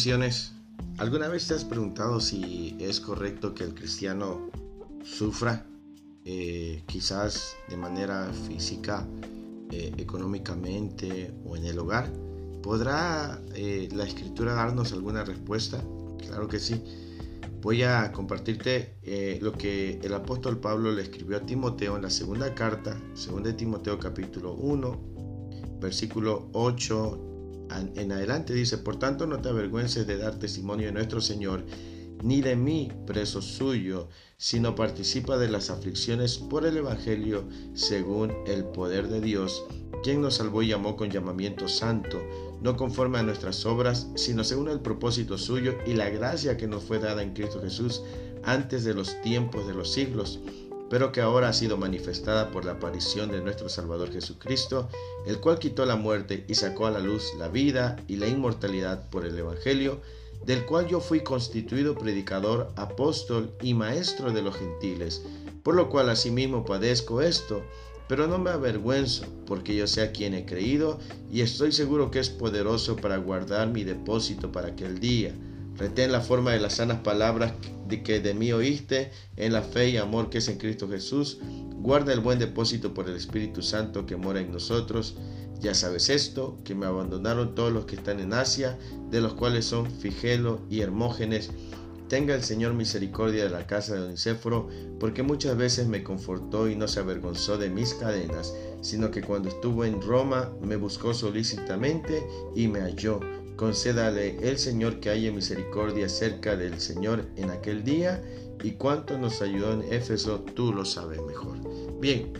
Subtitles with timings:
[0.00, 0.52] Bendiciones.
[0.96, 4.48] ¿Alguna vez te has preguntado si es correcto que el cristiano
[5.04, 5.66] sufra,
[6.24, 9.06] eh, quizás de manera física,
[9.70, 12.10] eh, económicamente o en el hogar?
[12.62, 15.84] ¿Podrá eh, la escritura darnos alguna respuesta?
[16.16, 16.82] Claro que sí.
[17.60, 18.96] Voy a compartirte
[19.42, 23.98] lo que el apóstol Pablo le escribió a Timoteo en la segunda carta, 2 Timoteo
[23.98, 27.26] capítulo 1, versículo 8
[27.94, 31.64] en adelante dice, por tanto no te avergüences de dar testimonio de nuestro Señor,
[32.22, 38.64] ni de mí, preso suyo, sino participa de las aflicciones por el Evangelio según el
[38.64, 39.64] poder de Dios,
[40.02, 42.20] quien nos salvó y llamó con llamamiento santo,
[42.60, 46.84] no conforme a nuestras obras, sino según el propósito suyo y la gracia que nos
[46.84, 48.02] fue dada en Cristo Jesús
[48.42, 50.40] antes de los tiempos de los siglos
[50.90, 54.88] pero que ahora ha sido manifestada por la aparición de nuestro Salvador Jesucristo,
[55.24, 59.08] el cual quitó la muerte y sacó a la luz la vida y la inmortalidad
[59.08, 60.00] por el Evangelio,
[60.44, 65.22] del cual yo fui constituido predicador, apóstol y maestro de los gentiles,
[65.62, 67.62] por lo cual asimismo padezco esto,
[68.08, 70.98] pero no me avergüenzo, porque yo sé a quien he creído
[71.30, 75.32] y estoy seguro que es poderoso para guardar mi depósito para aquel día.
[75.80, 77.54] Retén la forma de las sanas palabras
[77.88, 81.38] de que de mí oíste en la fe y amor que es en Cristo Jesús.
[81.76, 85.16] Guarda el buen depósito por el Espíritu Santo que mora en nosotros.
[85.58, 88.78] Ya sabes esto, que me abandonaron todos los que están en Asia,
[89.10, 91.50] de los cuales son Figelo y Hermógenes.
[92.08, 96.76] Tenga el Señor misericordia de la casa de Onicéforo, porque muchas veces me confortó y
[96.76, 102.22] no se avergonzó de mis cadenas, sino que cuando estuvo en Roma me buscó solícitamente
[102.54, 103.20] y me halló
[103.60, 108.24] Concédale el Señor que haya misericordia cerca del Señor en aquel día
[108.64, 111.58] y cuánto nos ayudó en Éfeso, tú lo sabes mejor.
[112.00, 112.32] Bien,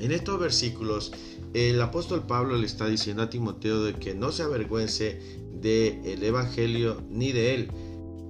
[0.00, 1.12] en estos versículos
[1.54, 5.20] el apóstol Pablo le está diciendo a Timoteo de que no se avergüence
[5.52, 7.70] del Evangelio ni de él.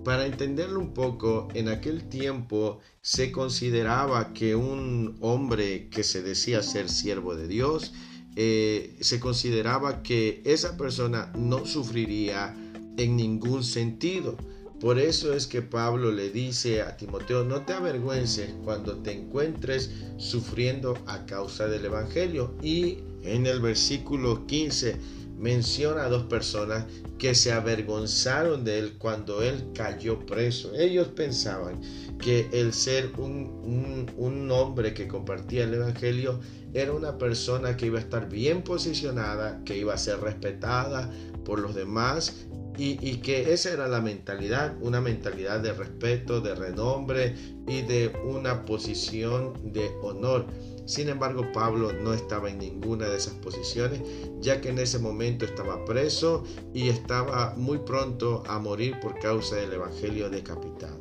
[0.04, 6.62] Para entenderlo un poco, en aquel tiempo se consideraba que un hombre que se decía
[6.62, 7.94] ser siervo de Dios,
[8.36, 12.54] eh, se consideraba que esa persona no sufriría
[12.96, 14.36] en ningún sentido.
[14.80, 19.90] Por eso es que Pablo le dice a Timoteo, no te avergüences cuando te encuentres
[20.16, 22.54] sufriendo a causa del Evangelio.
[22.62, 24.96] Y en el versículo 15
[25.40, 26.84] menciona a dos personas
[27.18, 30.72] que se avergonzaron de él cuando él cayó preso.
[30.74, 31.80] Ellos pensaban
[32.18, 36.40] que el ser un, un, hombre que compartía el Evangelio
[36.74, 41.10] era una persona que iba a estar bien posicionada, que iba a ser respetada
[41.44, 42.46] por los demás
[42.82, 47.34] y, que esa era la mentalidad, una mentalidad de respeto, de renombre
[47.66, 50.46] y de una posición de honor.
[50.86, 54.00] Sin embargo, Pablo no estaba en ninguna de esas posiciones,
[54.40, 59.56] ya que en ese momento estaba preso y estaba muy pronto a morir por causa
[59.56, 60.98] del Evangelio decapitado.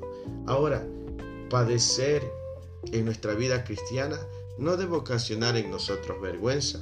[0.48, 0.86] Ahora,
[1.50, 2.22] padecer
[2.92, 4.20] en nuestra vida cristiana
[4.58, 6.80] no debe ocasionar en nosotros vergüenza.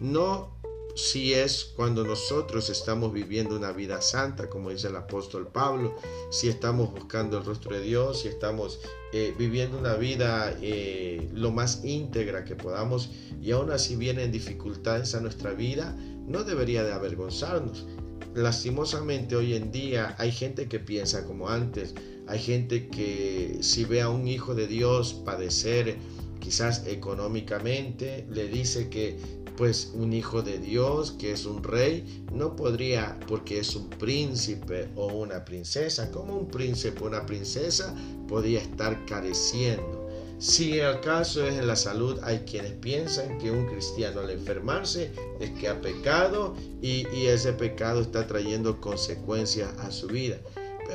[0.00, 0.54] No
[0.94, 5.96] si es cuando nosotros estamos viviendo una vida santa, como dice el apóstol Pablo,
[6.30, 8.80] si estamos buscando el rostro de Dios, si estamos
[9.12, 13.10] eh, viviendo una vida eh, lo más íntegra que podamos
[13.42, 15.96] y aún así vienen dificultades a nuestra vida,
[16.26, 17.86] no debería de avergonzarnos.
[18.34, 21.94] Lastimosamente hoy en día hay gente que piensa como antes,
[22.26, 25.96] hay gente que si ve a un hijo de Dios padecer,
[26.44, 29.16] quizás económicamente, le dice que
[29.56, 34.88] pues un hijo de Dios que es un rey no podría porque es un príncipe
[34.94, 37.94] o una princesa como un príncipe o una princesa
[38.28, 40.06] podría estar careciendo.
[40.38, 45.12] Si el caso es en la salud hay quienes piensan que un cristiano al enfermarse
[45.40, 50.38] es que ha pecado y ese pecado está trayendo consecuencias a su vida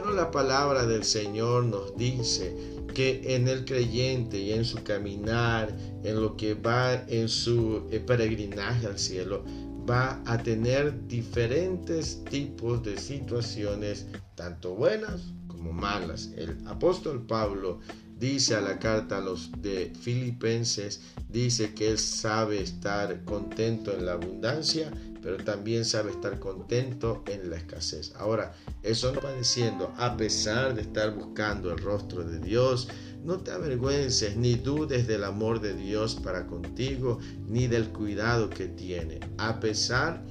[0.02, 2.56] pero la palabra del Señor nos dice
[2.94, 8.00] que en el creyente y en su caminar, en lo que va en su eh,
[8.00, 9.44] peregrinaje al cielo,
[9.90, 16.29] va a tener diferentes tipos de situaciones, tanto buenas como malas.
[16.38, 17.79] El apóstol Pablo
[18.18, 24.06] dice a la carta a los de Filipenses, dice que él sabe estar contento en
[24.06, 24.91] la abundancia,
[25.22, 28.14] pero también sabe estar contento en la escasez.
[28.16, 32.88] Ahora, eso no va diciendo, a pesar de estar buscando el rostro de Dios,
[33.24, 38.68] no te avergüences ni dudes del amor de Dios para contigo, ni del cuidado que
[38.68, 39.20] tiene.
[39.38, 40.24] A pesar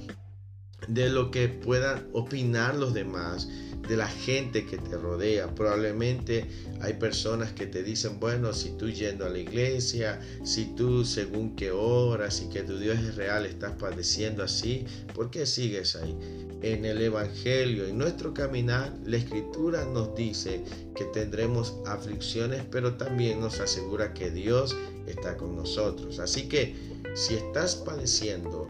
[0.87, 3.47] de lo que puedan opinar los demás,
[3.87, 5.53] de la gente que te rodea.
[5.55, 6.45] Probablemente
[6.81, 11.55] hay personas que te dicen, bueno, si tú yendo a la iglesia, si tú según
[11.55, 14.85] qué horas y que tu Dios es real estás padeciendo así,
[15.15, 16.15] ¿por qué sigues ahí?
[16.61, 20.61] En el Evangelio, en nuestro caminar, la Escritura nos dice
[20.95, 24.75] que tendremos aflicciones, pero también nos asegura que Dios
[25.07, 26.19] está con nosotros.
[26.19, 26.75] Así que
[27.15, 28.67] si estás padeciendo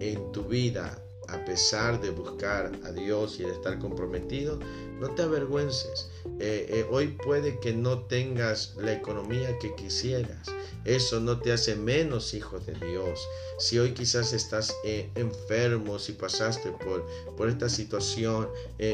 [0.00, 4.58] en tu vida a pesar de buscar a Dios y de estar comprometido,
[5.00, 6.08] no te avergüences.
[6.38, 10.48] Eh, eh, hoy puede que no tengas la economía que quisieras.
[10.84, 13.20] Eso no te hace menos hijo de Dios.
[13.58, 17.04] Si hoy quizás estás eh, enfermo, si pasaste por,
[17.36, 18.48] por esta situación,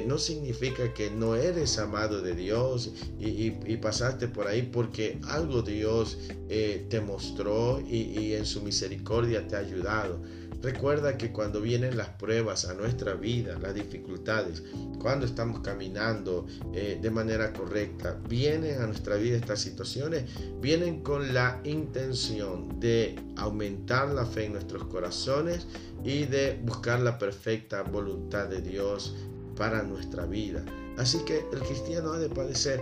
[0.06, 6.17] no significa que no eres amado de Dios y, pasaste por ahí porque algo Dios
[6.49, 10.23] te mostró y, y en su misericordia te ha ayudado.
[10.62, 14.62] Recuerda que cuando vienen las pruebas a nuestra vida, las dificultades,
[15.00, 20.25] cuando estamos caminando eh, de manera correcta, vienen a nuestra vida estas situaciones,
[20.61, 25.67] vienen con la intención de aumentar la fe en nuestros corazones
[26.05, 29.17] y de buscar la perfecta voluntad de Dios
[29.56, 30.64] para nuestra vida.
[30.97, 32.81] Así que el cristiano ha de padecer.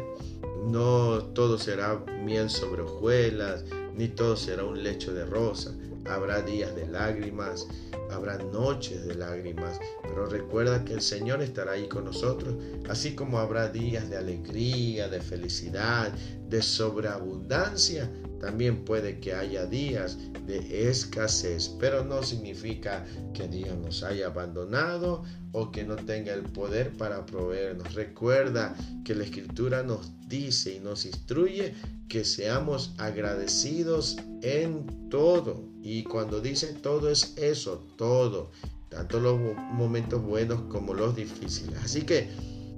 [0.67, 3.65] No todo será miel sobre hojuelas,
[3.97, 5.75] ni todo será un lecho de rosa
[6.11, 7.67] habrá días de lágrimas,
[8.11, 12.55] habrá noches de lágrimas, pero recuerda que el Señor estará ahí con nosotros,
[12.89, 16.13] así como habrá días de alegría, de felicidad,
[16.51, 18.11] de sobreabundancia,
[18.41, 23.05] también puede que haya días de escasez, pero no significa
[23.35, 27.95] que Dios nos haya abandonado o que no tenga el poder para proveernos.
[27.95, 28.75] Recuerda
[29.05, 31.75] que la Escritura nos dice y nos instruye
[32.09, 35.63] que seamos agradecidos en todo.
[35.83, 38.51] Y cuando dice todo es eso, todo,
[38.89, 39.39] tanto los
[39.73, 41.79] momentos buenos como los difíciles.
[41.85, 42.29] Así que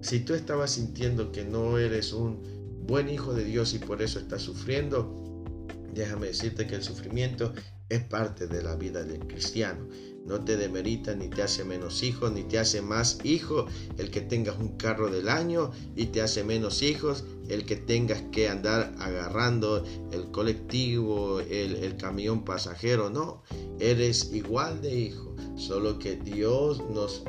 [0.00, 4.18] si tú estabas sintiendo que no eres un buen hijo de Dios y por eso
[4.18, 5.44] estás sufriendo,
[5.92, 7.52] déjame decirte que el sufrimiento
[7.88, 9.86] es parte de la vida del cristiano.
[10.24, 13.66] No te demerita ni te hace menos hijo, ni te hace más hijo
[13.98, 18.22] el que tengas un carro del año y te hace menos hijos el que tengas
[18.30, 23.10] que andar agarrando el colectivo, el, el camión pasajero.
[23.10, 23.42] No,
[23.80, 25.34] eres igual de hijo
[25.66, 27.22] solo que Dios nos,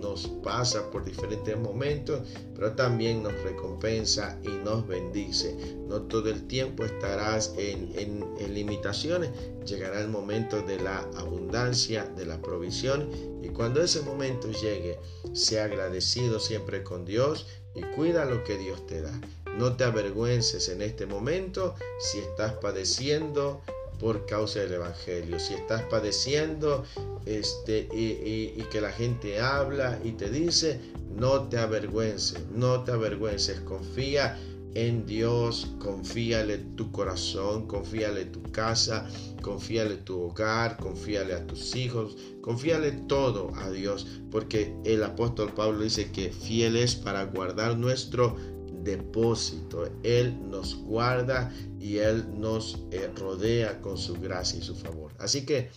[0.00, 2.20] nos, pasa por diferentes momentos,
[2.54, 5.54] pero también nos recompensa y nos bendice.
[5.86, 9.30] No todo el tiempo estarás en, en limitaciones,
[9.64, 13.08] llegará el momento de la abundancia, de la provisión,
[13.42, 14.98] y cuando ese momento llegue,
[15.32, 19.20] sea agradecido siempre con Dios y cuida lo que Dios te da.
[19.56, 23.62] No te avergüences en este momento si estás padeciendo
[24.00, 25.38] por causa del Evangelio.
[25.38, 26.84] Si estás padeciendo
[27.26, 30.80] este, y, que la gente habla y te dice,
[31.14, 34.38] no te avergüences, no te avergüences, confía
[34.74, 39.08] en Dios, confíale tu corazón, confíale tu casa,
[39.42, 45.82] confíale tu hogar, confíale a tus hijos, confíale todo a Dios, porque el apóstol Pablo
[45.82, 48.36] dice que fiel es para guardar nuestro
[48.82, 49.88] depósito.
[50.02, 55.12] Él nos guarda y Él nos eh, rodea con su gracia y su favor.
[55.18, 55.70] Así que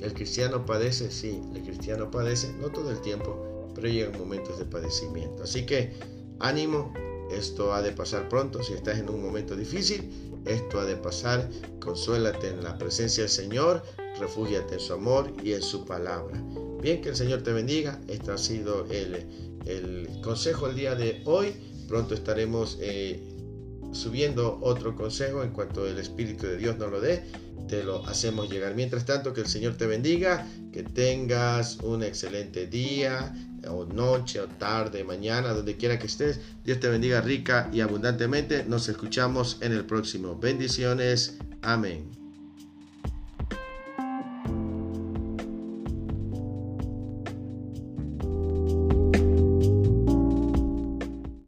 [0.00, 4.64] el cristiano padece, sí, el cristiano padece, no todo el tiempo, pero llegan momentos de
[4.64, 5.42] padecimiento.
[5.42, 5.92] Así que
[6.38, 6.92] ánimo,
[7.30, 8.62] esto ha de pasar pronto.
[8.62, 10.10] Si estás en un momento difícil,
[10.44, 11.48] esto ha de pasar.
[11.80, 13.82] Consuélate en la presencia del Señor,
[14.18, 16.42] refúgiate en su amor y en su palabra.
[16.80, 18.00] Bien, que el Señor te bendiga.
[18.08, 19.26] Este ha sido el,
[19.64, 21.54] el consejo el día de hoy.
[21.88, 23.20] Pronto estaremos eh,
[23.92, 27.24] subiendo otro consejo en cuanto el Espíritu de Dios nos lo dé.
[27.68, 28.74] Te lo hacemos llegar.
[28.74, 33.34] Mientras tanto, que el Señor te bendiga, que tengas un excelente día,
[33.68, 36.40] o noche, o tarde, mañana, donde quiera que estés.
[36.64, 38.64] Dios te bendiga rica y abundantemente.
[38.64, 40.38] Nos escuchamos en el próximo.
[40.38, 41.38] Bendiciones.
[41.62, 42.25] Amén.